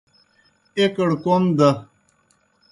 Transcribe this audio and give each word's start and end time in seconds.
ایْکڑ 0.79 1.09
کوْم 1.23 1.43
دہ 1.57 1.69